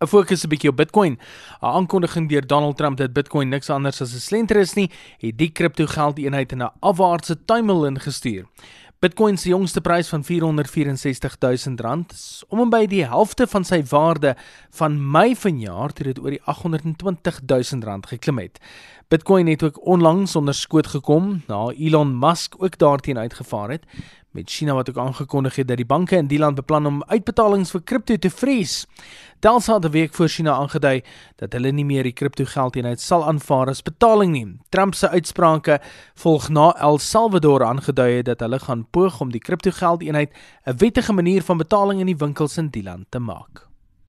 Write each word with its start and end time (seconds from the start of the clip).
'n 0.00 0.06
Fokus 0.06 0.44
'n 0.44 0.48
bietjie 0.48 0.70
op 0.70 0.76
Bitcoin. 0.76 1.18
'n 1.60 1.64
Aankondiging 1.64 2.28
deur 2.28 2.46
Donald 2.46 2.76
Trump 2.76 2.96
dat 2.96 3.12
Bitcoin 3.12 3.48
niks 3.48 3.70
anders 3.70 4.00
as 4.00 4.14
'n 4.14 4.20
slenter 4.20 4.56
is 4.56 4.74
nie, 4.74 4.90
het 5.18 5.38
die 5.38 5.50
kriptogeldeenheid 5.50 6.52
in 6.52 6.62
'n 6.62 6.70
afwaartse 6.80 7.44
tuimel 7.44 7.86
ingestuur. 7.86 8.46
Bitcoin 8.98 9.36
se 9.38 9.48
jongste 9.48 9.80
prys 9.80 10.08
van 10.08 10.24
464000 10.24 11.80
rand 11.80 12.12
is 12.12 12.44
om 12.48 12.60
en 12.60 12.70
by 12.70 12.86
die 12.86 13.04
helfte 13.04 13.46
van 13.46 13.64
sy 13.64 13.78
waarde 13.90 14.36
van 14.70 15.10
Mei 15.10 15.36
vanjaar 15.36 15.92
toe 15.92 16.04
dit 16.04 16.18
oor 16.18 16.30
die 16.30 16.42
820000 16.42 17.84
rand 17.84 18.06
geklim 18.06 18.38
het. 18.38 18.58
Bitcoin 19.08 19.46
het 19.46 19.62
ook 19.62 19.86
onlangs 19.86 20.36
onder 20.36 20.54
skoot 20.54 20.86
gekom 20.86 21.42
na 21.46 21.70
Elon 21.78 22.18
Musk 22.18 22.54
ook 22.58 22.78
daarteen 22.78 23.18
uitgevaar 23.18 23.70
het 23.70 23.86
met 24.30 24.50
China 24.50 24.74
wat 24.74 24.90
ook 24.90 24.98
aangekondig 24.98 25.56
het 25.56 25.68
dat 25.68 25.76
die 25.76 25.86
banke 25.86 26.16
in 26.16 26.26
die 26.26 26.38
land 26.38 26.54
beplan 26.54 26.86
om 26.86 27.02
uitbetalings 27.06 27.70
vir 27.70 27.82
kripto 27.82 28.16
te 28.16 28.30
vries. 28.30 28.86
Telsa 29.40 29.74
het 29.74 29.84
'n 29.84 29.90
week 29.90 30.14
voor 30.14 30.28
China 30.28 30.52
aangedui 30.52 31.02
dat 31.36 31.52
hulle 31.52 31.70
nie 31.70 31.84
meer 31.84 32.02
die 32.02 32.12
kriptogeldeenheid 32.12 33.00
sal 33.00 33.24
aanvaar 33.24 33.68
as 33.68 33.82
betaling 33.82 34.32
nie. 34.32 34.58
Trump 34.68 34.94
se 34.94 35.08
uitsprake 35.08 35.80
volg 36.14 36.48
na 36.48 36.74
El 36.80 36.98
Salvador 36.98 37.64
aangedui 37.64 38.16
het 38.16 38.24
dat 38.24 38.40
hulle 38.40 38.58
gaan 38.58 38.86
poog 38.90 39.20
om 39.20 39.30
die 39.30 39.40
kriptogeldeenheid 39.40 40.30
'n 40.66 40.76
wettige 40.76 41.12
manier 41.12 41.42
van 41.42 41.56
betaling 41.56 42.00
in 42.00 42.06
die 42.06 42.16
winkels 42.16 42.56
in 42.56 42.68
die 42.68 42.82
land 42.82 43.06
te 43.08 43.18
maak. 43.18 43.67